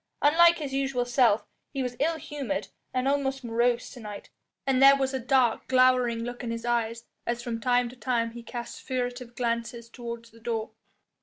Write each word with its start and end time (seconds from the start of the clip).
Unlike 0.23 0.57
his 0.57 0.73
usual 0.73 1.05
self 1.05 1.45
he 1.69 1.83
was 1.83 1.95
ill 1.99 2.17
humoured 2.17 2.69
and 2.91 3.07
almost 3.07 3.43
morose 3.43 3.91
to 3.91 3.99
night, 3.99 4.31
and 4.65 4.81
there 4.81 4.95
was 4.97 5.13
a 5.13 5.19
dark, 5.19 5.67
glowering 5.67 6.23
look 6.23 6.43
in 6.43 6.49
his 6.49 6.65
eyes 6.65 7.05
as 7.27 7.43
from 7.43 7.61
time 7.61 7.87
to 7.89 7.95
time 7.95 8.31
he 8.31 8.41
cast 8.41 8.81
furtive 8.81 9.35
glances 9.35 9.89
towards 9.89 10.31
the 10.31 10.39
door. 10.39 10.71